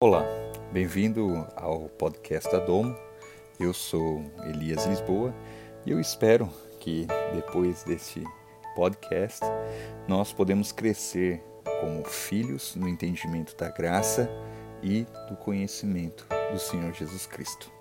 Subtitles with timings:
[0.00, 0.24] Olá,
[0.72, 2.96] bem-vindo ao podcast da Domo.
[3.58, 5.34] Eu sou Elias Lisboa
[5.84, 8.22] e eu espero que depois deste
[8.76, 9.44] podcast
[10.06, 11.42] nós podemos crescer
[11.80, 14.30] como filhos no entendimento da graça
[14.84, 17.77] e do conhecimento do Senhor Jesus Cristo.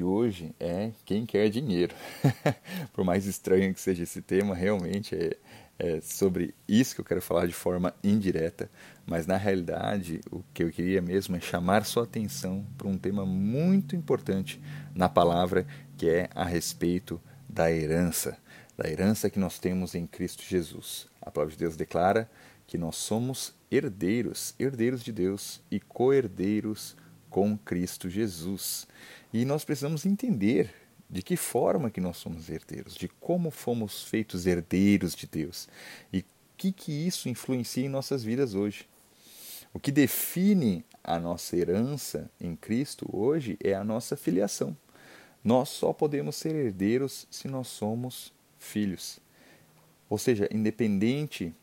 [0.00, 1.94] De hoje é quem quer dinheiro.
[2.94, 5.36] Por mais estranho que seja esse tema, realmente é,
[5.78, 8.70] é, sobre isso que eu quero falar de forma indireta,
[9.04, 13.26] mas na realidade o que eu queria mesmo é chamar sua atenção para um tema
[13.26, 14.58] muito importante
[14.94, 15.66] na palavra,
[15.98, 18.38] que é a respeito da herança,
[18.78, 21.08] da herança que nós temos em Cristo Jesus.
[21.20, 22.30] A palavra de Deus declara
[22.66, 26.96] que nós somos herdeiros, herdeiros de Deus e co-herdeiros
[27.30, 28.86] com Cristo Jesus.
[29.32, 30.74] E nós precisamos entender
[31.08, 35.68] de que forma que nós somos herdeiros, de como fomos feitos herdeiros de Deus
[36.12, 36.24] e o
[36.56, 38.86] que, que isso influencia em nossas vidas hoje.
[39.72, 44.76] O que define a nossa herança em Cristo hoje é a nossa filiação.
[45.42, 49.18] Nós só podemos ser herdeiros se nós somos filhos.
[50.08, 51.54] Ou seja, independente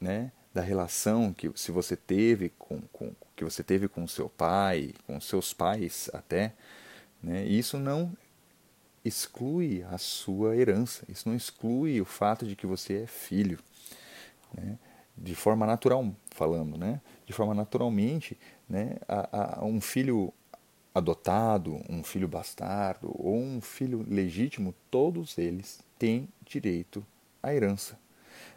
[0.00, 4.94] né, da relação que se você teve com, com que você teve com seu pai,
[5.06, 6.54] com seus pais até,
[7.22, 8.16] né, isso não
[9.04, 13.58] exclui a sua herança, isso não exclui o fato de que você é filho,
[14.52, 14.78] né,
[15.16, 20.32] de forma natural falando, né, de forma naturalmente, né, a, a, um filho
[20.94, 27.04] adotado, um filho bastardo ou um filho legítimo, todos eles têm direito
[27.42, 27.98] à herança.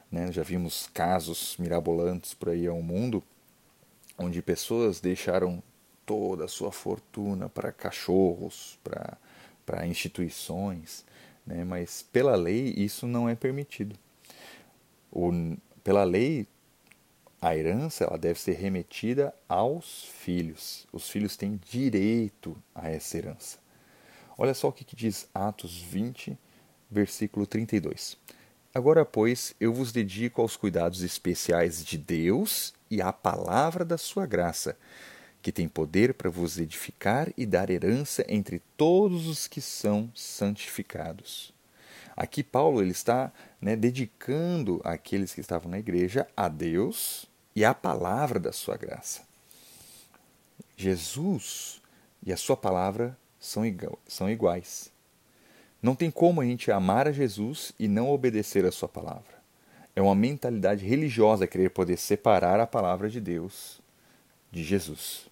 [0.09, 0.31] Né?
[0.31, 3.21] Já vimos casos mirabolantes por aí ao mundo,
[4.19, 5.63] onde pessoas deixaram
[6.05, 11.05] toda a sua fortuna para cachorros, para, instituições,
[11.45, 11.63] né?
[11.63, 13.95] mas pela lei isso não é permitido.
[15.11, 15.31] O,
[15.83, 16.47] pela lei,
[17.41, 20.85] a herança ela deve ser remetida aos filhos.
[20.91, 23.59] Os filhos têm direito a essa herança.
[24.37, 26.37] Olha só o que, que diz Atos 20,
[26.89, 28.17] versículo 32.
[28.73, 34.27] Agora, pois, eu vos dedico aos cuidados especiais de Deus e à palavra da sua
[34.27, 34.77] graça,
[35.41, 41.51] que tem poder para vos edificar e dar herança entre todos os que são santificados.
[42.15, 47.25] Aqui Paulo ele está né, dedicando aqueles que estavam na igreja a Deus
[47.55, 49.21] e à palavra da sua graça.
[50.77, 51.81] Jesus
[52.23, 53.63] e a sua palavra são,
[54.07, 54.91] são iguais.
[55.81, 59.39] Não tem como a gente amar a Jesus e não obedecer a sua palavra.
[59.95, 63.81] É uma mentalidade religiosa querer poder separar a palavra de Deus
[64.51, 65.27] de Jesus.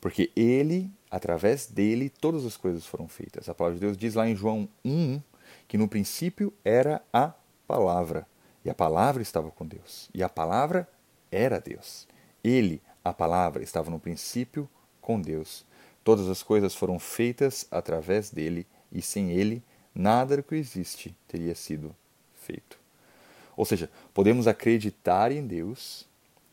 [0.00, 3.48] Porque ele, através dele, todas as coisas foram feitas.
[3.48, 5.20] A palavra de Deus diz lá em João 1
[5.66, 7.32] que no princípio era a
[7.66, 8.26] palavra.
[8.64, 10.08] E a palavra estava com Deus.
[10.14, 10.88] E a palavra
[11.30, 12.06] era Deus.
[12.42, 14.68] Ele, a palavra, estava no princípio
[15.00, 15.64] com Deus.
[16.04, 19.62] Todas as coisas foram feitas através dele e sem ele
[19.94, 21.94] nada do que existe teria sido
[22.34, 22.78] feito.
[23.56, 26.06] Ou seja, podemos acreditar em Deus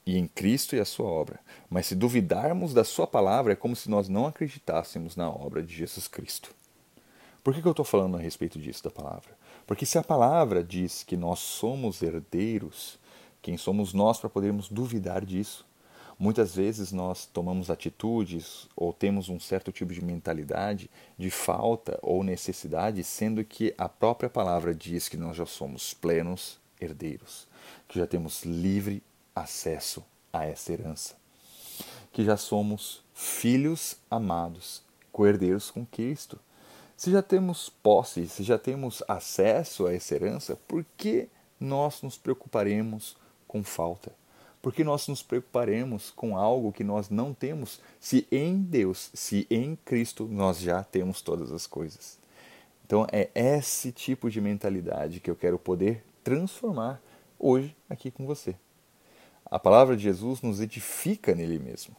[0.05, 3.75] e em Cristo e a sua obra, mas se duvidarmos da sua palavra é como
[3.75, 6.53] se nós não acreditássemos na obra de Jesus Cristo.
[7.43, 9.37] Por que, que eu estou falando a respeito disso da palavra?
[9.67, 12.99] Porque se a palavra diz que nós somos herdeiros,
[13.41, 15.64] quem somos nós para podermos duvidar disso?
[16.17, 22.23] Muitas vezes nós tomamos atitudes ou temos um certo tipo de mentalidade de falta ou
[22.23, 27.47] necessidade, sendo que a própria palavra diz que nós já somos plenos herdeiros,
[27.87, 29.03] que já temos livre
[29.35, 31.15] acesso a essa herança,
[32.13, 36.39] que já somos filhos amados, co-herdeiros com Cristo.
[36.95, 41.27] Se já temos posse, se já temos acesso a essa herança, por que
[41.59, 44.13] nós nos preocuparemos com falta?
[44.65, 49.75] Porque nós nos preocuparemos com algo que nós não temos, se em Deus, se em
[49.75, 52.17] Cristo nós já temos todas as coisas.
[52.83, 56.99] Então é esse tipo de mentalidade que eu quero poder transformar
[57.37, 58.55] hoje aqui com você.
[59.45, 61.95] A palavra de Jesus nos edifica nele mesmo.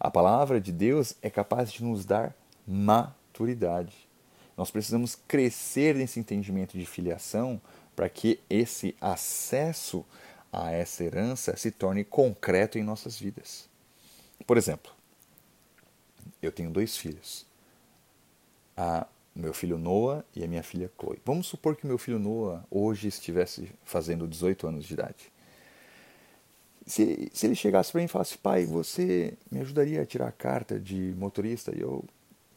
[0.00, 2.34] A palavra de Deus é capaz de nos dar
[2.66, 4.08] maturidade.
[4.56, 7.60] Nós precisamos crescer nesse entendimento de filiação
[7.94, 10.02] para que esse acesso
[10.52, 13.68] a essa herança se torne concreto em nossas vidas.
[14.46, 14.92] Por exemplo,
[16.42, 17.46] eu tenho dois filhos.
[18.76, 21.20] A meu filho Noah e a minha filha Chloe.
[21.24, 25.32] Vamos supor que meu filho Noah hoje estivesse fazendo 18 anos de idade.
[26.86, 30.32] Se, se ele chegasse para mim e falasse, pai, você me ajudaria a tirar a
[30.32, 31.72] carta de motorista?
[31.76, 32.04] E eu,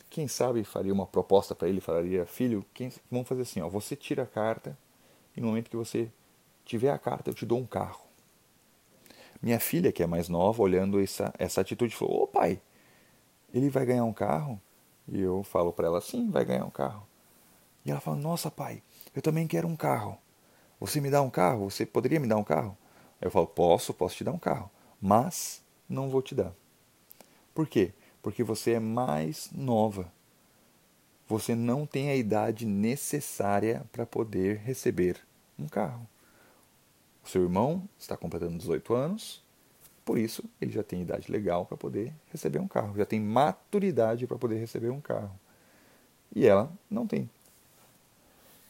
[0.10, 3.96] quem sabe, faria uma proposta para ele, falaria, filho, quem, vamos fazer assim, ó, você
[3.96, 4.78] tira a carta
[5.36, 6.10] e no momento que você
[6.66, 8.02] tiver a carta, eu te dou um carro.
[9.42, 12.62] Minha filha, que é mais nova, olhando essa, essa atitude, falou, ô pai,
[13.54, 14.60] ele vai ganhar um carro?
[15.08, 17.06] E eu falo para ela, sim, vai ganhar um carro.
[17.86, 18.82] E ela fala, nossa pai,
[19.14, 20.18] eu também quero um carro.
[20.80, 21.70] Você me dá um carro?
[21.70, 22.78] Você poderia me dar um carro?
[23.20, 24.70] Eu falo, posso, posso te dar um carro,
[25.02, 26.54] mas não vou te dar.
[27.54, 27.94] Por quê?
[28.22, 30.12] Porque você é mais nova.
[31.28, 35.20] Você não tem a idade necessária para poder receber
[35.58, 36.08] um carro.
[37.24, 39.42] O seu irmão está completando 18 anos,
[40.04, 44.28] por isso ele já tem idade legal para poder receber um carro, já tem maturidade
[44.28, 45.40] para poder receber um carro.
[46.36, 47.30] E ela não tem.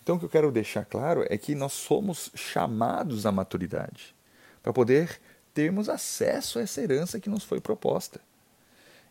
[0.04, 4.14] Então, o que eu quero deixar claro é que nós somos chamados à maturidade
[4.62, 5.20] para poder
[5.54, 8.20] termos acesso a essa herança que nos foi proposta.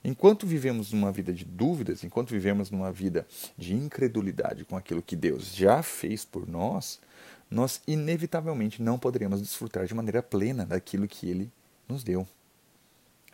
[0.05, 3.27] Enquanto vivemos numa vida de dúvidas, enquanto vivemos numa vida
[3.57, 7.01] de incredulidade com aquilo que Deus já fez por nós,
[7.51, 11.53] nós inevitavelmente não poderemos desfrutar de maneira plena daquilo que Ele
[11.89, 12.27] nos deu.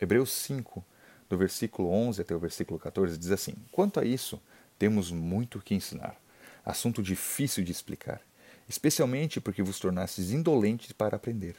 [0.00, 0.84] Hebreus 5,
[1.28, 4.40] do versículo 11 até o versículo 14, diz assim: Quanto a isso,
[4.78, 6.16] temos muito que ensinar
[6.64, 8.20] assunto difícil de explicar,
[8.68, 11.56] especialmente porque vos tornastes indolentes para aprender.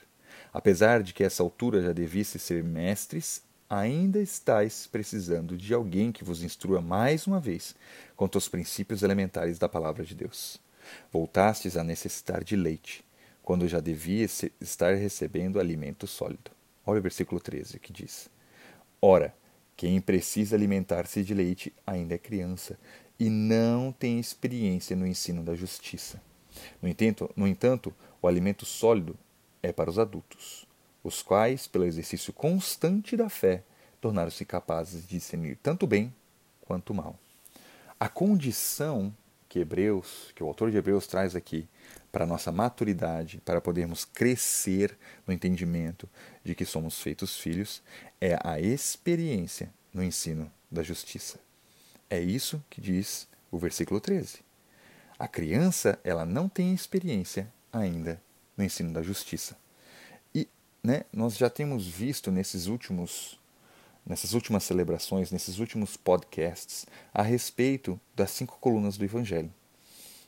[0.53, 6.23] Apesar de que essa altura já devisse ser mestres, ainda estáis precisando de alguém que
[6.23, 7.75] vos instrua mais uma vez
[8.15, 10.59] quanto aos princípios elementares da palavra de Deus.
[11.11, 13.05] Voltastes a necessitar de leite,
[13.43, 14.25] quando já devia
[14.59, 16.51] estar recebendo alimento sólido.
[16.85, 18.27] Olha o versículo 13 que diz:
[18.99, 19.35] Ora,
[19.77, 22.77] quem precisa alimentar-se de leite ainda é criança
[23.19, 26.21] e não tem experiência no ensino da justiça.
[26.81, 29.15] No entanto, no entanto, o alimento sólido
[29.61, 30.65] é para os adultos,
[31.03, 33.63] os quais, pelo exercício constante da fé,
[34.01, 36.13] tornaram-se capazes de discernir tanto bem
[36.61, 37.17] quanto mal.
[37.99, 39.13] A condição
[39.47, 41.67] que Hebreus, que o autor de Hebreus traz aqui
[42.11, 46.07] para a nossa maturidade, para podermos crescer no entendimento
[46.43, 47.81] de que somos feitos filhos,
[48.21, 51.39] é a experiência no ensino da justiça.
[52.09, 54.39] É isso que diz o versículo 13.
[55.17, 58.21] A criança, ela não tem experiência ainda
[58.55, 59.57] no ensino da justiça.
[60.83, 63.37] Né, nós já temos visto nesses últimos
[64.05, 69.53] nessas últimas celebrações, nesses últimos podcasts, a respeito das cinco colunas do Evangelho.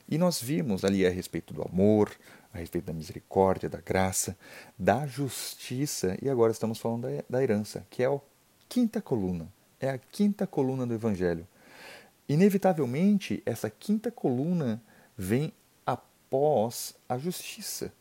[0.08, 2.12] E nós vimos ali a respeito do amor,
[2.54, 4.38] a respeito da misericórdia, da graça,
[4.78, 8.20] da justiça, e agora estamos falando da, da herança, que é a
[8.70, 9.52] quinta coluna.
[9.80, 11.48] É a quinta coluna do Evangelho.
[12.30, 14.82] Inevitavelmente, essa quinta coluna
[15.18, 15.52] vem
[15.86, 17.92] após a justiça.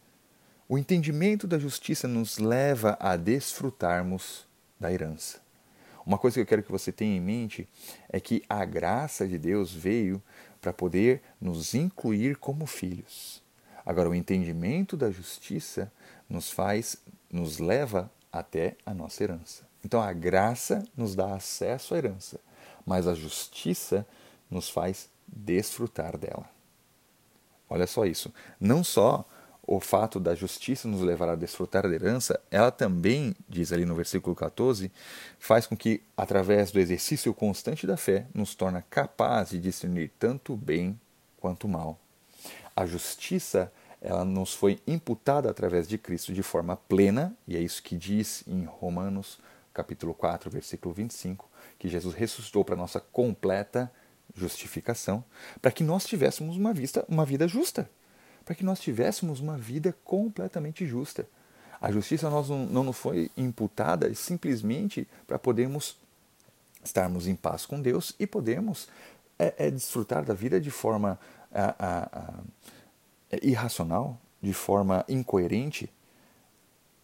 [0.72, 4.46] O entendimento da justiça nos leva a desfrutarmos
[4.78, 5.40] da herança.
[6.06, 7.69] Uma coisa que eu quero que você tenha em mente
[8.08, 10.22] é que a graça de Deus veio
[10.61, 13.43] para poder nos incluir como filhos.
[13.84, 15.93] Agora, o entendimento da justiça
[16.28, 16.96] nos faz,
[17.28, 19.64] nos leva até a nossa herança.
[19.84, 22.38] Então, a graça nos dá acesso à herança,
[22.87, 24.06] mas a justiça
[24.49, 26.49] nos faz desfrutar dela.
[27.69, 28.32] Olha só isso.
[28.61, 29.25] Não só
[29.66, 33.94] o fato da justiça nos levar a desfrutar da herança, ela também, diz ali no
[33.94, 34.90] versículo 14,
[35.38, 40.56] faz com que, através do exercício constante da fé, nos torna capaz de discernir tanto
[40.56, 40.98] bem
[41.38, 41.98] quanto mal.
[42.74, 47.82] A justiça, ela nos foi imputada através de Cristo de forma plena, e é isso
[47.82, 49.38] que diz em Romanos
[49.72, 51.48] capítulo 4, versículo 25,
[51.79, 53.90] que Jesus ressuscitou para nossa completa
[54.34, 55.24] justificação,
[55.60, 57.88] para que nós tivéssemos uma, vista, uma vida justa,
[58.50, 61.24] para que nós tivéssemos uma vida completamente justa.
[61.80, 65.96] A justiça nós não, nos foi imputada simplesmente para podermos
[66.82, 68.88] estarmos em paz com Deus e podermos
[69.38, 71.16] é, é desfrutar da vida de forma
[71.54, 72.34] a, a, a,
[73.30, 75.88] é, irracional, de forma incoerente,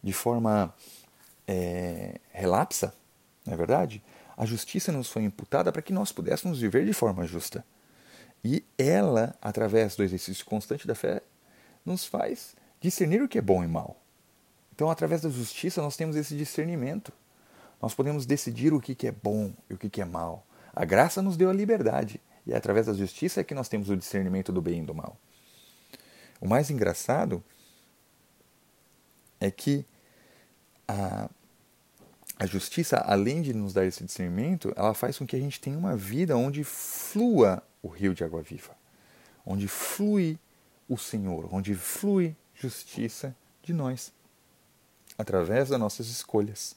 [0.03, 0.75] de forma
[1.47, 2.93] é, relapsa,
[3.45, 4.03] não é verdade?
[4.35, 7.63] A justiça nos foi imputada para que nós pudéssemos viver de forma justa.
[8.43, 11.21] E ela, através do exercício constante da fé,
[11.87, 13.99] nos faz discernir o que é bom e mal.
[14.75, 17.11] Então, através da justiça, nós temos esse discernimento.
[17.81, 20.45] Nós podemos decidir o que é bom e o que é mal.
[20.75, 22.21] A graça nos deu a liberdade.
[22.45, 25.17] E é através da justiça que nós temos o discernimento do bem e do mal.
[26.39, 27.43] O mais engraçado
[29.39, 29.85] é que
[30.87, 31.29] a,
[32.37, 35.77] a justiça, além de nos dar esse discernimento, ela faz com que a gente tenha
[35.77, 38.75] uma vida onde flua o rio de água viva,
[39.45, 40.37] onde flui
[40.87, 44.11] o Senhor, onde flui justiça de nós.
[45.17, 46.75] através das nossas escolhas.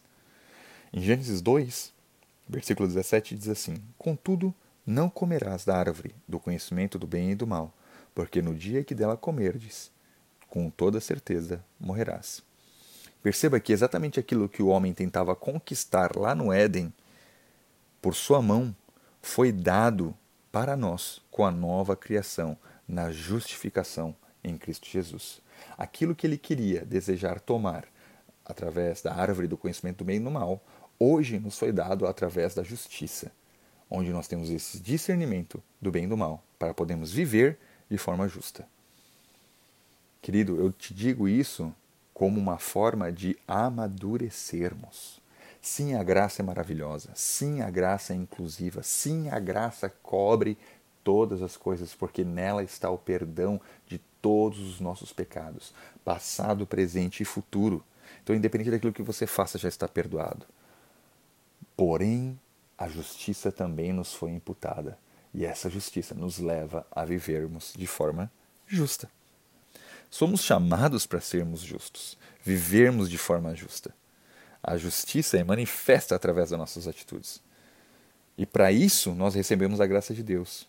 [0.92, 1.92] Em Gênesis 2,
[2.48, 4.54] versículo 17 diz assim: Contudo,
[4.86, 7.72] não comerás da árvore do conhecimento do bem e do mal,
[8.14, 9.90] porque no dia que dela comerdes,
[10.48, 12.42] com toda certeza morrerás.
[13.22, 16.92] Perceba que exatamente aquilo que o homem tentava conquistar lá no Éden,
[18.00, 18.74] por sua mão,
[19.20, 20.16] foi dado
[20.50, 22.56] para nós com a nova criação,
[22.90, 25.40] na justificação em Cristo Jesus.
[25.78, 27.86] Aquilo que ele queria desejar tomar
[28.44, 30.60] através da árvore do conhecimento do bem e do mal,
[30.98, 33.30] hoje nos foi dado através da justiça,
[33.88, 38.28] onde nós temos esse discernimento do bem e do mal, para podermos viver de forma
[38.28, 38.66] justa.
[40.20, 41.72] Querido, eu te digo isso
[42.12, 45.20] como uma forma de amadurecermos.
[45.62, 47.10] Sim, a graça é maravilhosa.
[47.14, 48.82] Sim, a graça é inclusiva.
[48.82, 50.58] Sim, a graça cobre
[51.02, 55.72] todas as coisas, porque nela está o perdão de todos os nossos pecados,
[56.04, 57.82] passado, presente e futuro.
[58.22, 60.46] Então, independente daquilo que você faça, já está perdoado.
[61.76, 62.38] Porém,
[62.76, 64.98] a justiça também nos foi imputada,
[65.32, 68.30] e essa justiça nos leva a vivermos de forma
[68.66, 69.08] justa.
[70.10, 73.94] Somos chamados para sermos justos, vivermos de forma justa.
[74.62, 77.40] A justiça é manifesta através das nossas atitudes.
[78.36, 80.68] E para isso nós recebemos a graça de Deus.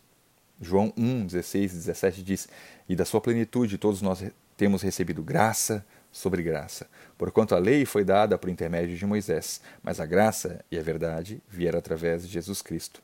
[0.61, 2.47] João 1, 16 e 17 diz:
[2.87, 4.23] E da sua plenitude todos nós
[4.55, 6.87] temos recebido graça sobre graça.
[7.17, 11.41] Porquanto a lei foi dada por intermédio de Moisés, mas a graça e a verdade
[11.49, 13.01] vieram através de Jesus Cristo.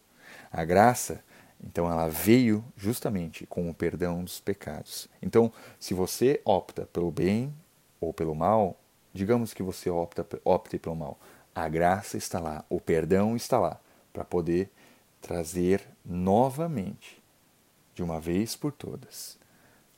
[0.52, 1.24] A graça
[1.64, 5.08] então ela veio justamente com o perdão dos pecados.
[5.22, 7.54] Então, se você opta pelo bem
[8.00, 8.80] ou pelo mal,
[9.14, 11.20] digamos que você opta, opte pelo mal,
[11.54, 13.80] a graça está lá, o perdão está lá,
[14.14, 14.70] para poder
[15.20, 17.22] trazer novamente,
[17.98, 19.40] de uma vez por todas,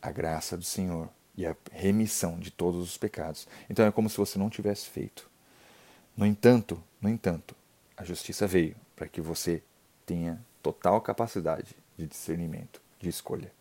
[0.01, 3.45] a graça do Senhor e a remissão de todos os pecados.
[3.69, 5.29] Então é como se você não tivesse feito.
[6.15, 7.53] No entanto, no entanto,
[7.97, 9.61] a justiça veio para que você
[10.05, 13.51] tenha total capacidade de discernimento, de escolha.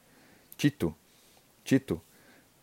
[0.57, 0.95] Tito,
[1.65, 2.01] Tito,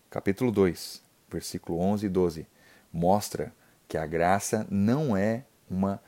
[0.10, 2.48] capítulo 2, versículo 11 e 12,
[2.92, 3.54] mostra
[3.86, 6.02] que a graça não é uma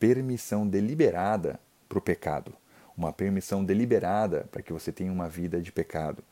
[0.00, 2.52] permissão deliberada para o pecado,
[2.96, 6.22] uma permissão deliberada para que você tenha uma vida de pecado.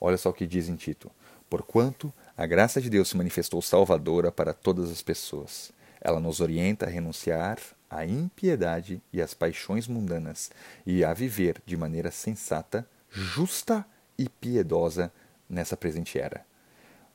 [0.00, 1.10] Olha só o que diz em Tito:
[1.48, 5.72] Porquanto a graça de Deus se manifestou salvadora para todas as pessoas.
[6.00, 10.50] Ela nos orienta a renunciar a impiedade e as paixões mundanas
[10.84, 13.86] e a viver de maneira sensata, justa
[14.18, 15.12] e piedosa
[15.48, 16.44] nessa presente era.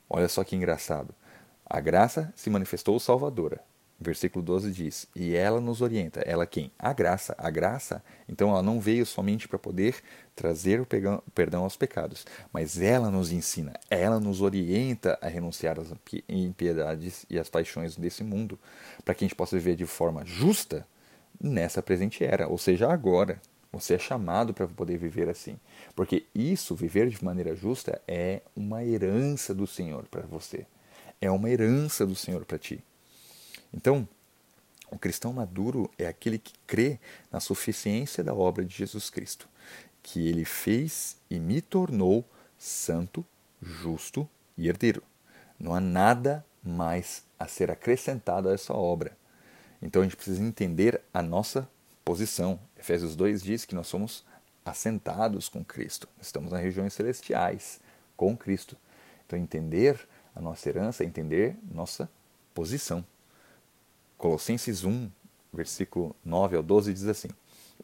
[0.10, 1.14] Olha só que engraçado.
[1.66, 3.62] A graça se manifestou salvadora.
[4.00, 6.22] Versículo 12 diz: E ela nos orienta.
[6.22, 6.72] Ela quem?
[6.80, 7.36] A graça.
[7.38, 9.96] A graça, então, ela não veio somente para poder
[10.36, 10.88] trazer o
[11.34, 15.92] perdão aos pecados, mas ela nos ensina, ela nos orienta a renunciar às
[16.30, 18.58] impiedades e às paixões desse mundo,
[19.04, 20.88] para que a gente possa viver de forma justa
[21.42, 23.42] nessa presente era, ou seja, agora.
[23.72, 25.56] Você é chamado para poder viver assim.
[25.96, 30.66] Porque isso, viver de maneira justa, é uma herança do Senhor para você.
[31.22, 32.84] É uma herança do Senhor para ti.
[33.74, 34.08] Então,
[34.92, 37.00] o cristão maduro é aquele que crê
[37.32, 39.48] na suficiência da obra de Jesus Cristo,
[40.02, 42.26] que ele fez e me tornou
[42.58, 43.26] santo,
[43.62, 45.04] justo e herdeiro.
[45.60, 49.16] Não há nada mais a ser acrescentado a essa obra.
[49.82, 51.70] Então a gente precisa entender a nossa
[52.04, 52.60] posição.
[52.78, 54.26] Efésios 2 diz que nós somos
[54.66, 57.80] assentados com Cristo, estamos nas regiões celestiais
[58.18, 58.76] com Cristo.
[59.26, 62.10] Então entender a nossa herança é entender nossa
[62.54, 63.06] posição.
[64.20, 65.10] Colossenses 1,
[65.54, 67.30] versículo 9 ao 12 diz assim: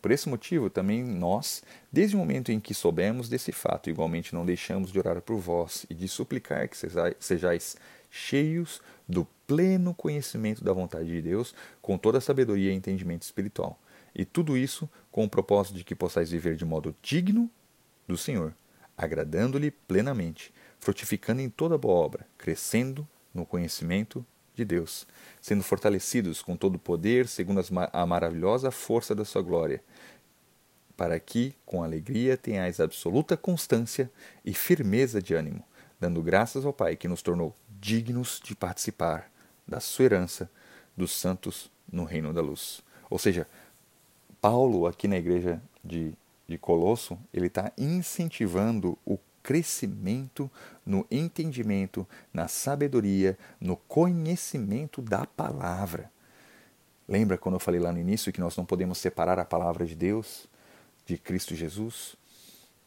[0.01, 4.45] Por esse motivo, também nós, desde o momento em que soubemos desse fato, igualmente não
[4.45, 6.75] deixamos de orar por vós e de suplicar que
[7.19, 7.77] sejais
[8.11, 13.79] cheios do pleno conhecimento da vontade de Deus, com toda a sabedoria e entendimento espiritual.
[14.13, 17.49] E tudo isso com o propósito de que possais viver de modo digno
[18.05, 18.53] do Senhor,
[18.97, 25.05] agradando-lhe plenamente, frutificando em toda boa obra, crescendo no conhecimento de Deus,
[25.41, 29.83] sendo fortalecidos com todo o poder, segundo a maravilhosa força da sua glória,
[30.95, 34.09] para que, com alegria, tenhais absoluta constância
[34.43, 35.63] e firmeza de ânimo,
[35.99, 39.29] dando graças ao Pai que nos tornou dignos de participar
[39.67, 40.49] da sua herança
[40.95, 42.81] dos santos no reino da luz.
[43.09, 43.47] Ou seja,
[44.39, 46.13] Paulo, aqui na igreja de,
[46.47, 50.49] de Colosso, ele está incentivando o crescimento
[50.83, 56.11] no entendimento, na sabedoria, no conhecimento da palavra.
[57.07, 59.93] Lembra quando eu falei lá no início que nós não podemos separar a palavra de
[59.93, 60.47] Deus
[61.05, 62.15] de Cristo Jesus?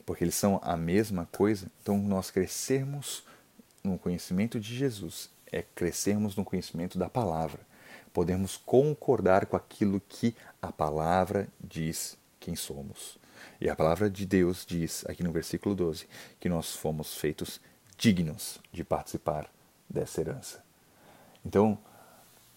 [0.04, 1.70] Porque eles são a mesma coisa.
[1.80, 3.22] Então, nós crescermos
[3.84, 7.60] no conhecimento de Jesus é crescermos no conhecimento da palavra.
[8.12, 13.17] Podemos concordar com aquilo que a palavra diz quem somos.
[13.60, 16.06] E a palavra de Deus diz, aqui no versículo 12,
[16.38, 17.60] que nós fomos feitos
[17.96, 19.50] dignos de participar
[19.88, 20.62] dessa herança.
[21.44, 21.78] Então,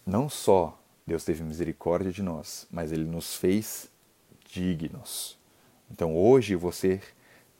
[0.05, 3.89] não só Deus teve misericórdia de nós, mas Ele nos fez
[4.45, 5.37] dignos.
[5.89, 7.01] Então, hoje, você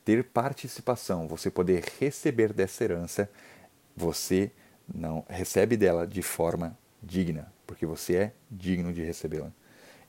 [0.04, 3.30] ter participação, você poder receber dessa herança,
[3.96, 4.50] você
[4.92, 9.52] não recebe dela de forma digna, porque você é digno de recebê-la.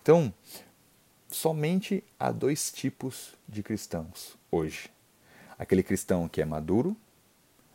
[0.02, 0.34] Então,
[1.34, 4.90] somente há dois tipos de cristãos hoje:
[5.58, 6.96] aquele cristão que é maduro,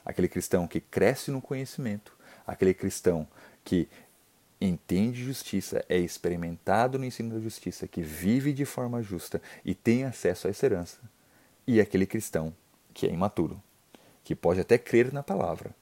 [0.04, 3.26] aquele cristão que cresce no conhecimento, aquele cristão
[3.64, 3.88] que
[4.60, 10.04] entende justiça, é experimentado no ensino da justiça, que vive de forma justa e tem
[10.04, 10.98] acesso a essa herança,
[11.66, 12.54] e aquele cristão
[12.94, 13.62] que é imaturo,
[14.24, 15.74] que pode até crer na palavra,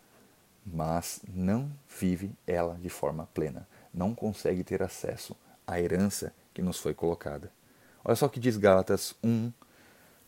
[0.64, 5.34] mas não vive ela de forma plena, não consegue ter acesso
[5.66, 7.50] à herança que nos foi colocada.
[8.08, 9.52] Olha só o que diz Gálatas 1,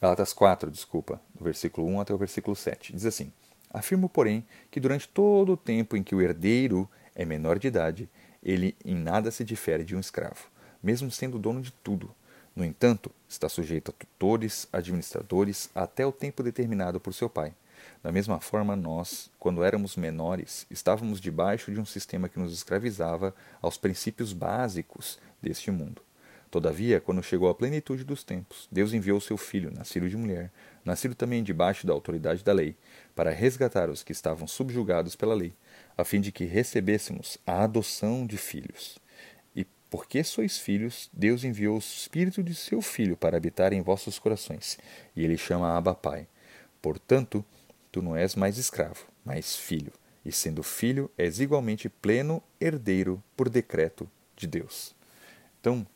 [0.02, 2.92] Gálatas 4, desculpa, do versículo 1 até o versículo 7.
[2.92, 3.32] Diz assim:
[3.70, 8.10] Afirmo, porém, que durante todo o tempo em que o herdeiro é menor de idade,
[8.42, 10.48] ele em nada se difere de um escravo,
[10.82, 12.12] mesmo sendo dono de tudo.
[12.56, 17.54] No entanto, está sujeito a tutores, administradores, até o tempo determinado por seu pai.
[18.02, 23.32] Da mesma forma, nós, quando éramos menores, estávamos debaixo de um sistema que nos escravizava
[23.62, 26.07] aos princípios básicos deste mundo.
[26.50, 30.50] Todavia, quando chegou a plenitude dos tempos, Deus enviou seu filho, nascido de mulher,
[30.82, 32.74] nascido também debaixo da autoridade da lei,
[33.14, 35.52] para resgatar os que estavam subjugados pela lei,
[35.96, 38.98] a fim de que recebêssemos a adoção de filhos.
[39.54, 44.18] E porque sois filhos, Deus enviou o Espírito de seu Filho para habitar em vossos
[44.18, 44.78] corações,
[45.14, 46.26] e ele chama Abba Pai.
[46.80, 47.44] Portanto,
[47.92, 49.92] tu não és mais escravo, mas filho,
[50.24, 54.96] e sendo filho, és igualmente pleno herdeiro por decreto de Deus.
[55.60, 55.86] Então,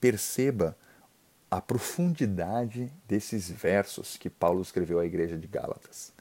[0.00, 0.76] perceba
[1.50, 6.12] a profundidade desses versos que Paulo escreveu à igreja de Gálatas.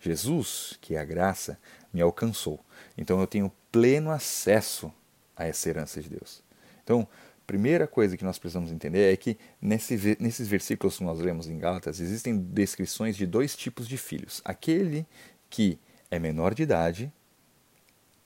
[0.00, 1.58] Jesus, que é a graça,
[1.92, 2.58] me alcançou.
[2.98, 4.92] Então eu tenho pleno acesso
[5.36, 6.42] a essa herança de Deus.
[6.82, 7.06] Então,
[7.46, 11.58] primeira coisa que nós precisamos entender é que nesse, nesses versículos que nós lemos em
[11.58, 14.42] Gálatas existem descrições de dois tipos de filhos.
[14.44, 15.06] Aquele
[15.48, 15.78] que
[16.10, 17.12] é menor de idade,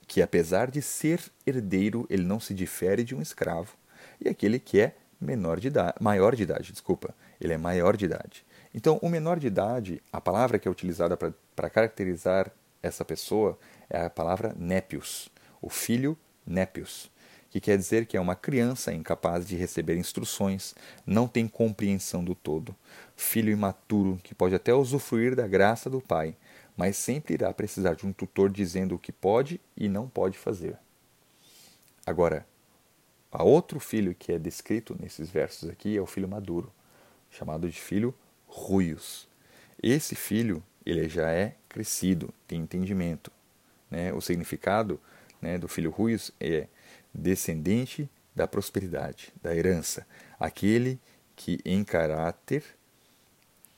[0.07, 3.77] que apesar de ser herdeiro, ele não se difere de um escravo,
[4.19, 8.05] e aquele que é menor de idade, maior de idade, desculpa, ele é maior de
[8.05, 8.45] idade.
[8.73, 12.51] Então, o menor de idade, a palavra que é utilizada para caracterizar
[12.81, 13.57] essa pessoa
[13.89, 15.29] é a palavra népios,
[15.61, 17.09] o filho népios,
[17.49, 20.75] que quer dizer que é uma criança incapaz de receber instruções,
[21.05, 22.75] não tem compreensão do todo,
[23.15, 26.35] filho imaturo que pode até usufruir da graça do pai,
[26.75, 30.77] mas sempre irá precisar de um tutor dizendo o que pode e não pode fazer.
[32.05, 32.45] Agora,
[33.31, 36.71] a outro filho que é descrito nesses versos aqui é o filho maduro,
[37.29, 38.13] chamado de filho
[38.47, 39.27] ruios.
[39.81, 43.31] Esse filho, ele já é crescido, tem entendimento.
[43.91, 44.13] Né?
[44.13, 44.99] O significado
[45.41, 46.67] né, do filho ruios é
[47.13, 50.05] descendente da prosperidade, da herança,
[50.39, 50.99] aquele
[51.35, 52.63] que em caráter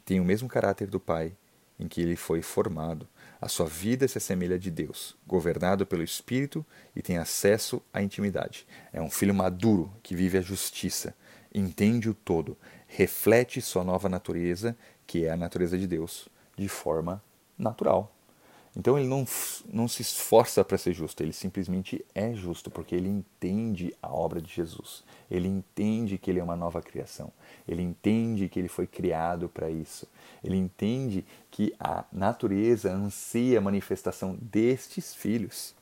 [0.05, 1.35] tem o mesmo caráter do pai
[1.79, 3.07] em que ele foi formado,
[3.41, 8.67] a sua vida se assemelha de Deus, governado pelo Espírito e tem acesso à intimidade.
[8.91, 11.15] É um filho maduro que vive a justiça,
[11.53, 14.75] entende o todo, reflete sua nova natureza,
[15.07, 17.23] que é a natureza de Deus, de forma
[17.57, 18.13] natural.
[18.75, 19.25] Então ele não,
[19.71, 24.41] não se esforça para ser justo, ele simplesmente é justo, porque ele entende a obra
[24.41, 25.03] de Jesus.
[25.29, 27.31] Ele entende que ele é uma nova criação.
[27.67, 30.07] Ele entende que ele foi criado para isso.
[30.43, 35.75] Ele entende que a natureza anseia a manifestação destes filhos.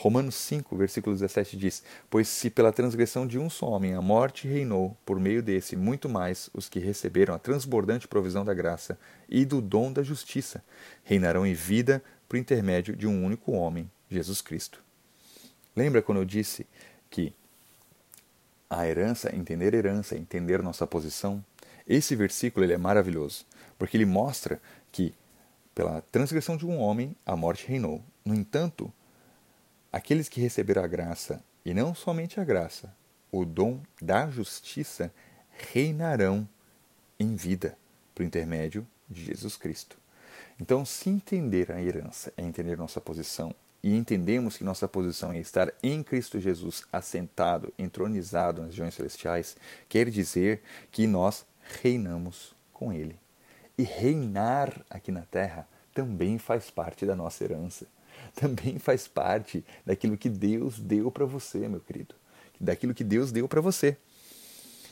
[0.00, 4.46] Romanos 5, versículo 17 diz: Pois se pela transgressão de um só homem a morte
[4.46, 8.96] reinou, por meio desse, muito mais os que receberam a transbordante provisão da graça
[9.28, 10.62] e do dom da justiça
[11.02, 14.80] reinarão em vida por intermédio de um único homem, Jesus Cristo.
[15.74, 16.64] Lembra quando eu disse
[17.10, 17.34] que
[18.70, 21.44] a herança, entender herança, entender nossa posição?
[21.88, 23.44] Esse versículo ele é maravilhoso,
[23.76, 25.12] porque ele mostra que
[25.74, 28.00] pela transgressão de um homem a morte reinou.
[28.24, 28.92] No entanto,
[29.90, 32.94] Aqueles que receberam a graça, e não somente a graça,
[33.32, 35.12] o dom da justiça,
[35.72, 36.48] reinarão
[37.18, 37.76] em vida
[38.14, 39.96] por intermédio de Jesus Cristo.
[40.60, 45.38] Então, se entender a herança é entender nossa posição, e entendemos que nossa posição é
[45.38, 49.56] estar em Cristo Jesus, assentado, entronizado nas regiões celestiais,
[49.88, 51.46] quer dizer que nós
[51.80, 53.18] reinamos com Ele.
[53.76, 57.86] E reinar aqui na terra também faz parte da nossa herança
[58.34, 62.14] também faz parte daquilo que Deus deu para você, meu querido.
[62.60, 63.96] Daquilo que Deus deu para você.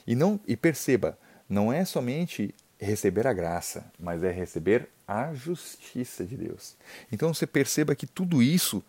[0.06, 6.24] E não e perceba, não é somente receber a graça, mas é receber a justiça
[6.24, 6.76] de Deus.
[7.10, 8.82] Então você perceba que tudo isso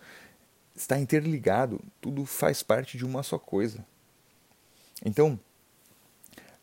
[0.75, 3.85] está interligado, tudo faz parte de uma só coisa.
[5.03, 5.39] Então,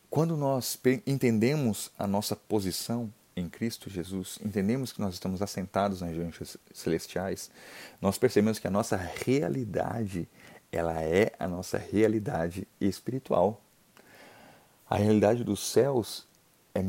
[0.09, 6.11] quando nós entendemos a nossa posição em Cristo Jesus, entendemos que nós estamos assentados nas
[6.11, 7.51] regiões celestiais,
[8.01, 10.29] nós percebemos que a nossa realidade,
[10.71, 13.61] ela é a nossa realidade espiritual.
[14.89, 16.27] A realidade dos céus
[16.75, 16.83] é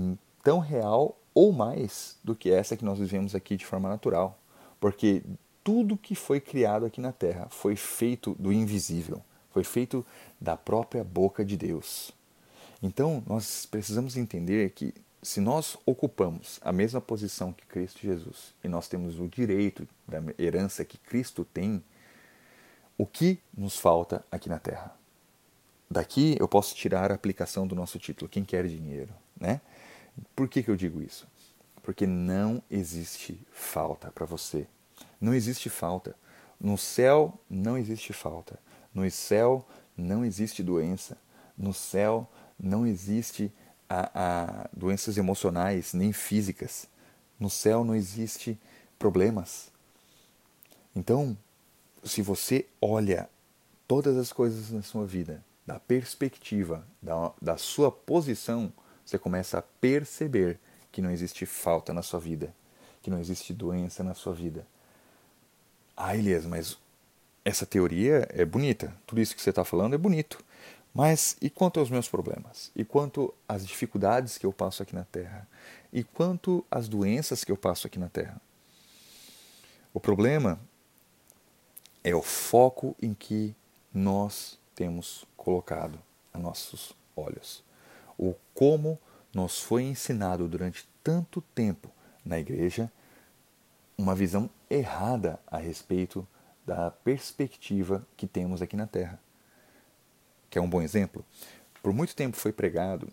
[0.44, 4.40] tão real ou mais do que essa que nós vivemos aqui de forma natural,
[4.80, 5.24] porque
[5.64, 10.06] tudo que foi criado aqui na terra foi feito do invisível, foi feito
[10.40, 12.12] da própria boca de Deus.
[12.84, 14.94] Então, nós precisamos entender que
[15.26, 20.22] se nós ocupamos a mesma posição que Cristo Jesus e nós temos o direito da
[20.38, 21.84] herança que Cristo tem,
[22.96, 24.96] o que nos falta aqui na terra?
[25.90, 29.62] Daqui eu posso tirar a aplicação do nosso título, Quem Quer Dinheiro, né?
[30.36, 31.28] Por que, que eu digo isso?
[31.82, 34.68] Porque não existe falta para você.
[35.20, 36.16] Não existe falta.
[36.60, 38.60] No céu não existe falta.
[38.94, 41.18] No céu não existe doença.
[41.58, 43.52] No céu não existe
[43.90, 46.88] a, a doenças emocionais nem físicas.
[47.40, 48.60] No céu não existe
[48.98, 49.72] problemas.
[50.96, 51.38] Então,
[52.04, 53.30] se você olha
[53.88, 58.72] todas as coisas na sua vida da perspectiva da, da sua posição,
[59.06, 60.60] você começa a perceber
[60.92, 62.56] que não existe falta na sua vida,
[63.02, 64.66] que não existe doença na sua vida.
[65.98, 66.78] Ah, Elias, mas
[67.44, 70.44] essa teoria é bonita, tudo isso que você está falando é bonito.
[70.96, 72.72] Mas e quanto aos meus problemas?
[72.76, 75.48] E quanto às dificuldades que eu passo aqui na Terra?
[75.92, 78.42] E quanto às doenças que eu passo aqui na Terra?
[79.94, 80.60] O problema
[82.04, 83.54] é o foco em que
[83.94, 86.00] nós temos colocado
[86.34, 87.66] a nossos olhos
[88.18, 89.00] o como
[89.34, 91.90] nos foi ensinado durante tanto tempo
[92.24, 92.92] na igreja
[93.98, 96.28] uma visão errada a respeito
[96.66, 99.20] da perspectiva que temos aqui na Terra.
[100.50, 101.26] Que é um bom exemplo?
[101.82, 103.08] Por muito tempo foi pregado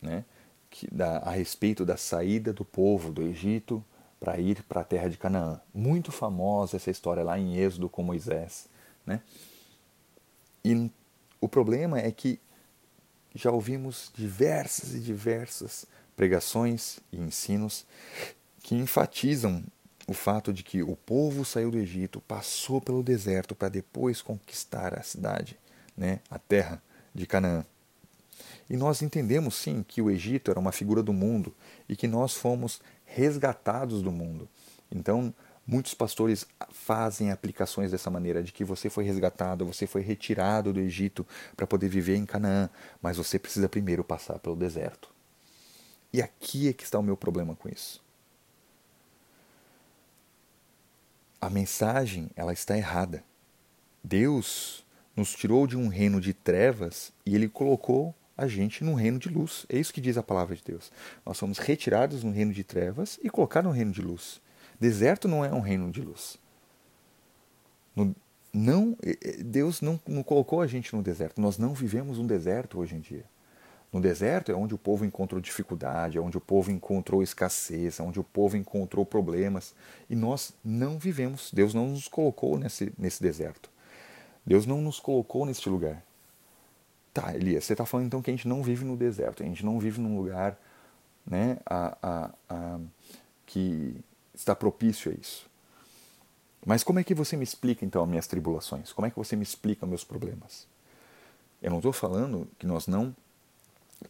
[0.00, 0.24] né,
[0.70, 3.84] que, da, a respeito da saída do povo do Egito
[4.18, 5.60] para ir para a terra de Canaã.
[5.72, 8.68] Muito famosa essa história lá em Êxodo com Moisés.
[9.06, 9.20] Né?
[10.64, 10.90] E
[11.40, 12.38] o problema é que
[13.34, 17.86] já ouvimos diversas e diversas pregações e ensinos
[18.62, 19.64] que enfatizam
[20.06, 24.98] o fato de que o povo saiu do Egito, passou pelo deserto para depois conquistar
[24.98, 25.56] a cidade,
[26.00, 26.82] né, a terra
[27.14, 27.64] de Canaã.
[28.68, 31.54] E nós entendemos sim que o Egito era uma figura do mundo
[31.88, 34.48] e que nós fomos resgatados do mundo.
[34.90, 35.34] Então,
[35.70, 40.80] Muitos pastores fazem aplicações dessa maneira, de que você foi resgatado, você foi retirado do
[40.80, 42.68] Egito para poder viver em Canaã,
[43.00, 45.08] mas você precisa primeiro passar pelo deserto.
[46.12, 48.02] E aqui é que está o meu problema com isso.
[51.40, 53.22] A mensagem, ela está errada.
[54.02, 54.84] Deus
[55.16, 59.28] nos tirou de um reino de trevas e ele colocou a gente num reino de
[59.28, 59.66] luz.
[59.68, 60.90] É isso que diz a palavra de Deus.
[61.26, 64.40] Nós somos retirados no reino de trevas e colocados no reino de luz.
[64.80, 66.38] Deserto não é um reino de luz.
[67.94, 68.14] No,
[68.52, 68.96] não,
[69.44, 71.40] Deus não, não colocou a gente no deserto.
[71.40, 73.24] Nós não vivemos um deserto hoje em dia.
[73.92, 78.02] No deserto é onde o povo encontrou dificuldade, é onde o povo encontrou escassez, é
[78.02, 79.74] onde o povo encontrou problemas.
[80.08, 83.69] E nós não vivemos, Deus não nos colocou nesse, nesse deserto.
[84.44, 86.02] Deus não nos colocou neste lugar.
[87.12, 89.64] Tá, Elias, você está falando então que a gente não vive no deserto, a gente
[89.64, 90.58] não vive num lugar
[91.26, 92.80] né, a, a, a,
[93.46, 93.96] que
[94.34, 95.48] está propício a isso.
[96.64, 98.92] Mas como é que você me explica então as minhas tribulações?
[98.92, 100.66] Como é que você me explica meus problemas?
[101.60, 103.14] Eu não estou falando que nós não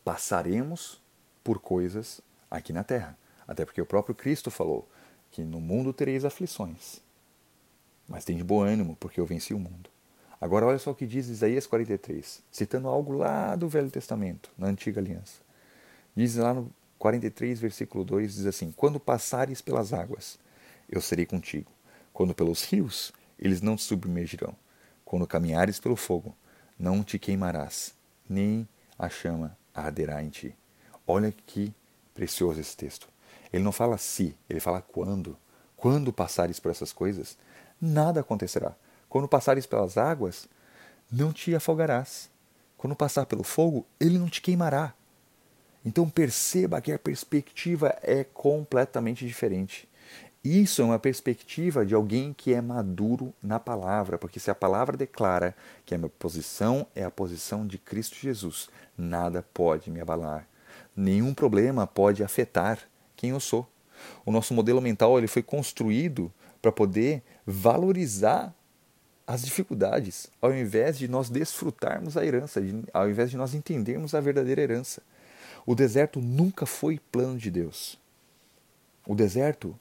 [0.04, 1.00] passaremos
[1.42, 3.16] por coisas aqui na terra.
[3.46, 4.88] Até porque o próprio Cristo falou
[5.30, 7.00] que no mundo tereis aflições.
[8.08, 9.90] Mas tem de bom ânimo, porque eu venci o mundo.
[10.40, 14.68] Agora olha só o que diz Isaías 43, citando algo lá do Velho Testamento, na
[14.68, 15.42] Antiga Aliança.
[16.16, 20.38] Diz lá no 43, versículo 2 diz assim: Quando passares pelas águas,
[20.88, 21.70] eu serei contigo.
[22.12, 24.54] Quando pelos rios, eles não te submergirão.
[25.04, 26.34] Quando caminhares pelo fogo,
[26.78, 27.94] não te queimarás,
[28.28, 28.66] nem
[28.98, 30.54] a chama arderá em ti.
[31.06, 31.74] Olha que
[32.14, 33.08] precioso esse texto.
[33.52, 35.36] Ele não fala se, ele fala quando.
[35.76, 37.36] Quando passares por essas coisas,
[37.80, 38.74] nada acontecerá.
[39.10, 40.48] Quando passares pelas águas,
[41.10, 42.30] não te afogarás.
[42.78, 44.94] Quando passar pelo fogo, ele não te queimará.
[45.84, 49.88] Então perceba que a perspectiva é completamente diferente.
[50.44, 54.96] Isso é uma perspectiva de alguém que é maduro na palavra, porque se a palavra
[54.96, 60.46] declara que a minha posição é a posição de Cristo Jesus, nada pode me abalar.
[60.96, 62.78] Nenhum problema pode afetar
[63.16, 63.68] quem eu sou.
[64.24, 68.54] O nosso modelo mental ele foi construído para poder valorizar
[69.30, 72.60] as dificuldades, ao invés de nós desfrutarmos a herança,
[72.92, 75.00] ao invés de nós entendermos a verdadeira herança.
[75.64, 77.96] O deserto nunca foi plano de Deus.
[79.06, 79.78] O deserto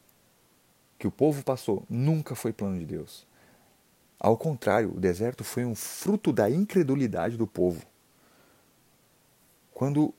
[1.00, 3.26] que o povo passou nunca foi plano de Deus.
[4.20, 7.82] Ao contrário, o deserto foi um fruto da incredulidade do povo.
[9.74, 10.14] Quando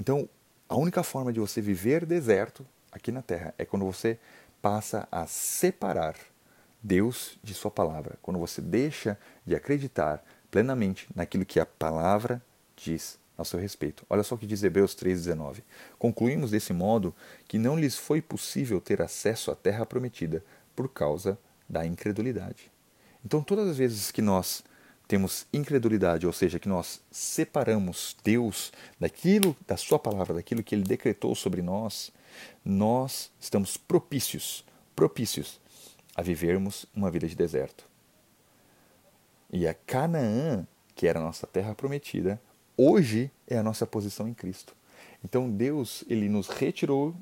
[0.00, 0.28] então,
[0.68, 4.18] a única forma de você viver deserto aqui na terra é quando você
[4.60, 6.16] passa a separar
[6.82, 12.42] Deus de sua palavra, quando você deixa de acreditar plenamente naquilo que a palavra
[12.76, 14.04] diz a seu respeito.
[14.08, 15.62] Olha só o que diz Hebreus 3,19.
[15.98, 17.14] Concluímos desse modo
[17.46, 22.70] que não lhes foi possível ter acesso à terra prometida por causa da incredulidade.
[23.24, 24.64] Então, todas as vezes que nós
[25.06, 30.84] temos incredulidade, ou seja, que nós separamos Deus daquilo, da Sua palavra, daquilo que Ele
[30.84, 32.10] decretou sobre nós,
[32.64, 34.64] nós estamos propícios,
[34.96, 35.60] propícios
[36.14, 37.86] a vivermos uma vida de deserto.
[39.50, 42.40] E a Canaã, que era a nossa terra prometida,
[42.76, 44.74] hoje é a nossa posição em Cristo.
[45.24, 47.14] Então Deus, ele nos retirou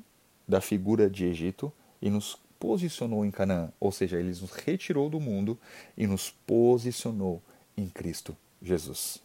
[0.47, 5.19] da figura de Egito e nos posicionou em Canaã, ou seja, ele nos retirou do
[5.19, 5.57] mundo
[5.97, 7.41] e nos posicionou
[7.75, 9.19] em Cristo Jesus.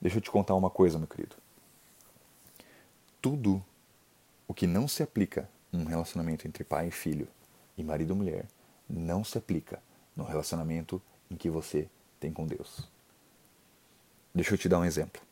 [0.00, 1.36] Deixa eu te contar uma coisa, meu querido.
[3.20, 3.62] Tudo
[4.46, 7.28] o que não se aplica num relacionamento entre pai e filho
[7.76, 8.46] e marido mulher
[8.88, 9.82] não se aplica
[10.16, 11.88] no relacionamento em que você
[12.20, 12.88] tem com Deus.
[14.34, 15.22] Deixa eu te dar um exemplo.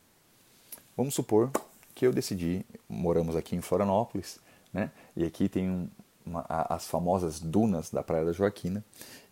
[0.95, 1.51] Vamos supor
[1.93, 4.39] que eu decidi, moramos aqui em Florianópolis,
[4.71, 4.91] né?
[5.15, 5.89] E aqui tem um,
[6.25, 8.83] uma, as famosas dunas da Praia da Joaquina.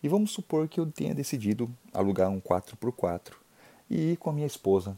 [0.02, 3.32] E vamos supor que eu tenha decidido alugar um 4x4
[3.88, 4.96] e ir com a minha esposa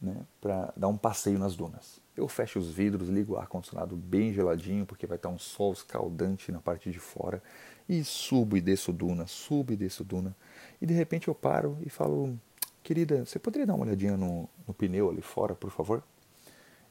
[0.00, 2.00] né, para dar um passeio nas dunas.
[2.16, 6.52] Eu fecho os vidros, ligo o ar-condicionado bem geladinho, porque vai estar um sol escaldante
[6.52, 7.42] na parte de fora,
[7.88, 10.34] e subo e desço duna, subo e desço duna.
[10.80, 12.38] E de repente eu paro e falo,
[12.84, 16.04] querida, você poderia dar uma olhadinha no, no pneu ali fora, por favor?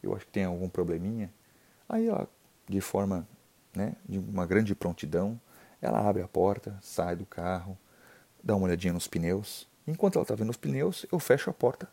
[0.02, 1.34] Eu acho que tem algum probleminha.
[1.88, 2.28] Aí ela,
[2.68, 3.26] de forma
[3.74, 5.40] né, de uma grande prontidão,
[5.82, 7.78] ela abre a porta, sai do carro,
[8.44, 9.70] dá uma olhadinha nos pneus.
[9.88, 11.90] Enquanto ela está vendo os pneus, eu fecho a porta,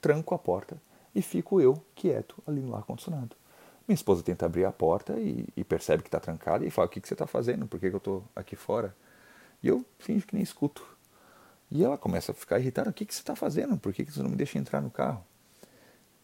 [0.00, 0.80] tranco a porta
[1.18, 3.34] e fico eu quieto ali no ar-condicionado.
[3.88, 6.90] Minha esposa tenta abrir a porta e, e percebe que está trancada e fala: O
[6.90, 7.66] que, que você está fazendo?
[7.66, 8.94] Por que, que eu estou aqui fora?
[9.60, 10.86] E eu finjo que nem escuto.
[11.70, 13.76] E ela começa a ficar irritada: O que, que você está fazendo?
[13.76, 15.24] Por que, que você não me deixa entrar no carro?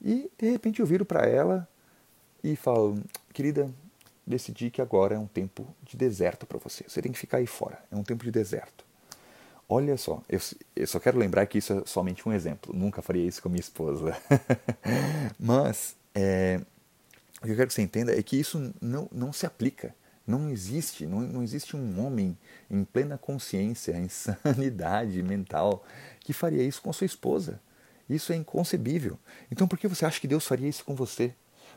[0.00, 1.68] E de repente eu viro para ela
[2.42, 3.02] e falo:
[3.32, 3.68] Querida,
[4.24, 6.84] decidi que agora é um tempo de deserto para você.
[6.86, 7.82] Você tem que ficar aí fora.
[7.90, 8.84] É um tempo de deserto.
[9.68, 10.38] Olha só, eu,
[10.76, 12.74] eu, só quero lembrar que isso é somente um exemplo.
[12.74, 14.16] Nunca faria isso com minha esposa.
[15.38, 16.60] Mas é,
[17.40, 19.94] o que eu quero que você entenda é que isso não, não se aplica.
[20.26, 22.36] Não existe, não, não existe um homem
[22.70, 25.84] em plena consciência, em sanidade mental,
[26.20, 27.60] que faria isso com sua esposa.
[28.08, 29.18] Isso é inconcebível.
[29.50, 31.34] Então por que você acha que Deus faria isso com você?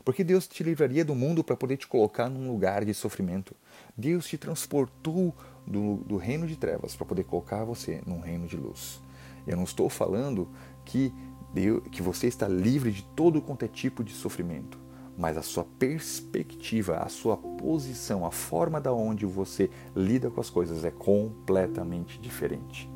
[0.08, 3.54] Porque Deus te livraria do mundo para poder te colocar num lugar de sofrimento.
[3.98, 8.56] Deus te transportou do, do reino de trevas para poder colocar você num reino de
[8.56, 9.02] luz.
[9.46, 10.48] Eu não estou falando
[10.86, 11.14] que,
[11.54, 14.80] Deus, que você está livre de todo quanto é tipo de sofrimento,
[15.18, 20.50] mas a sua perspectiva, a sua posição, a forma da onde você lida com as
[20.50, 22.90] coisas é completamente diferente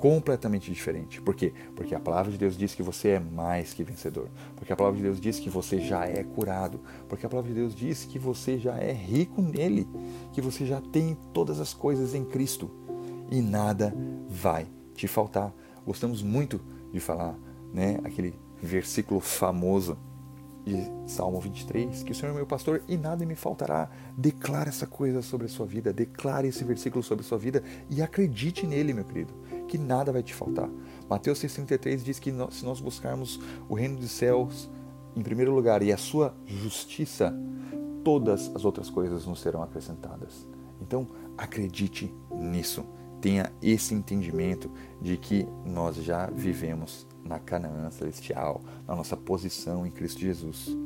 [0.00, 1.20] completamente diferente.
[1.20, 1.52] Por quê?
[1.76, 4.28] Porque a palavra de Deus diz que você é mais que vencedor.
[4.56, 6.80] Porque a palavra de Deus diz que você já é curado.
[7.06, 9.86] Porque a palavra de Deus diz que você já é rico nele.
[10.32, 12.70] Que você já tem todas as coisas em Cristo.
[13.30, 13.94] E nada
[14.26, 15.52] vai te faltar.
[15.86, 16.60] Gostamos muito
[16.90, 17.38] de falar,
[17.72, 19.98] né, aquele versículo famoso
[20.64, 23.90] de Salmo 23, que o Senhor é meu pastor e nada me faltará.
[24.16, 28.02] Declare essa coisa sobre a sua vida, declare esse versículo sobre a sua vida e
[28.02, 29.39] acredite nele, meu querido
[29.70, 30.68] que nada vai te faltar.
[31.08, 34.68] Mateus 6,33 diz que se nós buscarmos o reino dos céus
[35.14, 37.32] em primeiro lugar e a sua justiça,
[38.02, 40.44] todas as outras coisas nos serão acrescentadas.
[40.82, 41.06] Então,
[41.38, 42.84] acredite nisso.
[43.20, 44.68] Tenha esse entendimento
[45.00, 50.76] de que nós já vivemos na Canaã celestial, na nossa posição em Cristo Jesus.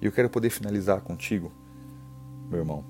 [0.00, 1.50] E eu quero poder finalizar contigo,
[2.48, 2.84] meu irmão,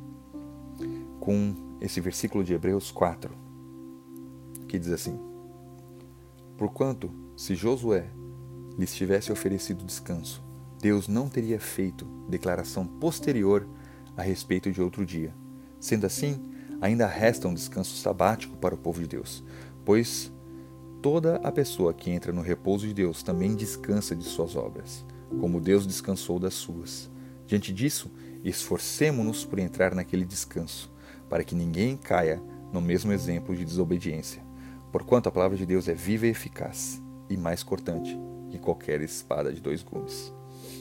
[1.21, 3.52] com esse versículo de Hebreus 4,
[4.73, 5.21] que diz assim:
[6.57, 8.07] Porquanto, se Josué
[8.79, 10.43] lhes tivesse oferecido descanso,
[10.81, 13.69] Deus não teria feito declaração posterior
[14.17, 15.35] a respeito de outro dia.
[15.79, 16.41] Sendo assim,
[16.81, 19.45] ainda resta um descanso sabático para o povo de Deus,
[19.85, 20.33] pois
[21.03, 25.05] toda a pessoa que entra no repouso de Deus também descansa de suas obras,
[25.39, 27.11] como Deus descansou das suas.
[27.47, 28.11] Diante disso,
[28.43, 30.91] esforcemo-nos por entrar naquele descanso,
[31.29, 34.43] para que ninguém caia no mesmo exemplo de desobediência.
[34.93, 38.15] Porquanto a palavra de Deus é viva e eficaz, e mais cortante
[38.51, 40.31] que qualquer espada de dois gumes.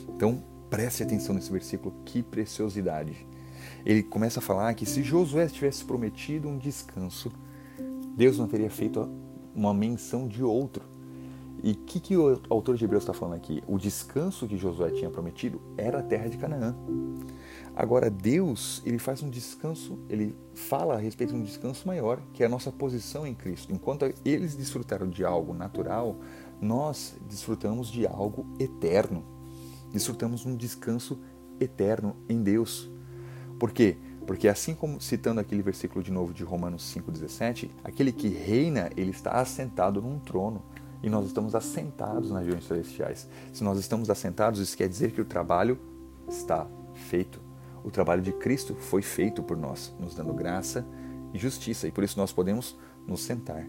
[0.09, 3.25] Então, preste atenção nesse versículo, que preciosidade.
[3.85, 7.31] Ele começa a falar que se Josué tivesse prometido um descanso,
[8.15, 9.09] Deus não teria feito
[9.55, 10.83] uma menção de outro.
[11.63, 13.61] E o que, que o autor de Hebreus está falando aqui?
[13.67, 16.75] O descanso que Josué tinha prometido era a terra de Canaã.
[17.75, 22.43] Agora, Deus, ele faz um descanso, ele fala a respeito de um descanso maior, que
[22.43, 23.71] é a nossa posição em Cristo.
[23.71, 26.17] Enquanto eles desfrutaram de algo natural,
[26.59, 29.23] nós desfrutamos de algo eterno.
[29.91, 31.19] Desfrutamos um descanso
[31.59, 32.89] eterno em Deus.
[33.59, 33.97] Por quê?
[34.25, 39.11] Porque assim como citando aquele versículo de novo de Romanos 5:17, aquele que reina, ele
[39.11, 40.63] está assentado num trono
[41.03, 43.27] e nós estamos assentados nas regiões celestiais.
[43.53, 45.79] Se nós estamos assentados, isso quer dizer que o trabalho
[46.27, 47.39] está feito.
[47.83, 50.85] O trabalho de Cristo foi feito por nós, nos dando graça
[51.33, 53.65] e justiça, e por isso nós podemos nos sentar.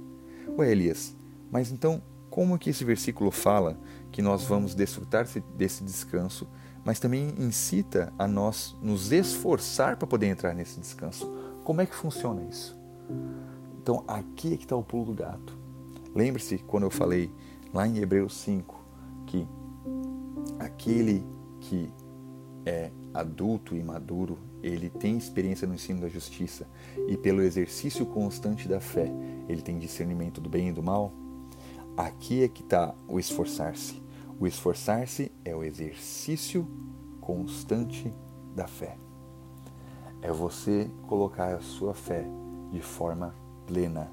[0.59, 1.17] Ué, Elias,
[1.51, 3.79] mas então como que esse versículo fala
[4.11, 6.49] que nós vamos desfrutar desse descanso,
[6.83, 11.31] mas também incita a nós nos esforçar para poder entrar nesse descanso?
[11.63, 12.75] Como é que funciona isso?
[13.83, 15.62] Então, aqui é que está o pulo do gato.
[16.15, 17.31] Lembre-se quando eu falei
[17.73, 18.81] lá em Hebreus 5
[19.27, 19.49] que
[20.59, 21.25] aquele
[21.61, 21.91] que
[22.67, 26.69] é adulto e maduro, ele tem experiência no ensino da justiça
[27.09, 29.11] e pelo exercício constante da fé,
[29.49, 31.13] ele tem discernimento do bem e do mal.
[31.97, 34.01] Aqui é que está o esforçar-se.
[34.39, 36.67] O esforçar-se é o exercício
[37.21, 38.13] constante
[38.55, 38.97] da fé.
[40.21, 42.25] É você colocar a sua fé
[42.71, 43.35] de forma
[43.67, 44.13] plena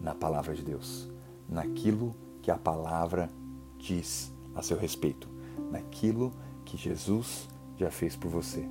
[0.00, 1.15] na palavra de Deus
[1.48, 3.30] naquilo que a palavra
[3.78, 5.28] diz a seu respeito,
[5.70, 6.32] naquilo
[6.64, 8.68] que Jesus já fez por você.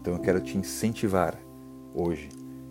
[0.00, 1.38] Então eu quero te incentivar
[1.94, 2.28] hoje,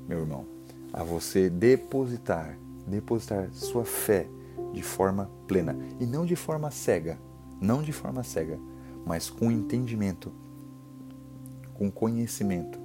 [0.08, 0.46] meu irmão,
[0.92, 4.28] a você depositar, depositar sua fé
[4.74, 7.18] de forma plena e não de forma cega,
[7.60, 8.60] não de forma cega,
[9.06, 10.32] mas com entendimento,
[11.74, 12.80] com conhecimento,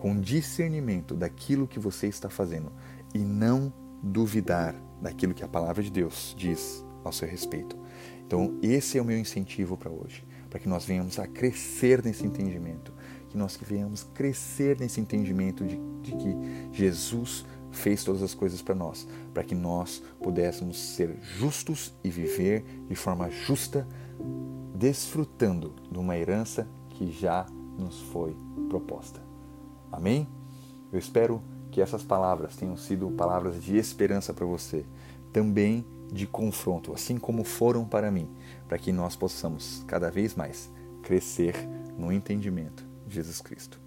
[0.00, 2.72] com discernimento daquilo que você está fazendo
[3.14, 3.72] e não
[4.02, 7.76] duvidar daquilo que a palavra de Deus diz ao seu respeito.
[8.26, 12.24] Então, esse é o meu incentivo para hoje, para que nós venhamos a crescer nesse
[12.24, 12.92] entendimento,
[13.28, 16.36] que nós venhamos crescer nesse entendimento de, de que
[16.72, 22.64] Jesus fez todas as coisas para nós, para que nós pudéssemos ser justos e viver
[22.88, 23.86] de forma justa,
[24.74, 27.46] desfrutando de uma herança que já
[27.78, 28.36] nos foi
[28.68, 29.22] proposta.
[29.90, 30.28] Amém?
[30.92, 34.84] Eu espero que essas palavras tenham sido palavras de esperança para você,
[35.32, 38.30] também de confronto, assim como foram para mim,
[38.68, 40.70] para que nós possamos cada vez mais
[41.02, 41.56] crescer
[41.96, 43.80] no entendimento de Jesus Cristo.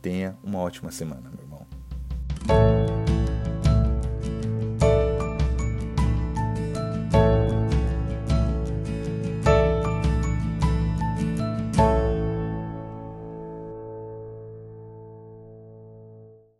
[0.00, 1.47] Tenha uma ótima semana, meu.